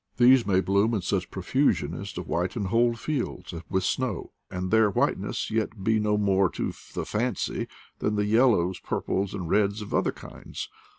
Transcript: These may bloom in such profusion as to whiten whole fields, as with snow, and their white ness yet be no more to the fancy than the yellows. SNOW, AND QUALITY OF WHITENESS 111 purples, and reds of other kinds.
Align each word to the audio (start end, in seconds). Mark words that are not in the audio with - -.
These 0.17 0.47
may 0.47 0.61
bloom 0.61 0.95
in 0.95 1.01
such 1.01 1.29
profusion 1.29 1.93
as 1.93 2.11
to 2.13 2.23
whiten 2.23 2.65
whole 2.69 2.95
fields, 2.95 3.53
as 3.53 3.61
with 3.69 3.83
snow, 3.83 4.31
and 4.49 4.71
their 4.71 4.89
white 4.89 5.19
ness 5.19 5.51
yet 5.51 5.83
be 5.83 5.99
no 5.99 6.17
more 6.17 6.49
to 6.53 6.73
the 6.95 7.05
fancy 7.05 7.67
than 7.99 8.15
the 8.15 8.25
yellows. 8.25 8.79
SNOW, 8.79 8.79
AND 8.79 8.81
QUALITY 8.81 8.81
OF 8.81 8.81
WHITENESS 8.81 8.81
111 8.81 8.83
purples, 8.87 9.33
and 9.35 9.49
reds 9.51 9.81
of 9.83 9.93
other 9.93 10.11
kinds. 10.11 10.69